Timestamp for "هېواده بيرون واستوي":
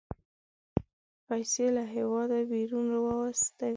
1.95-3.69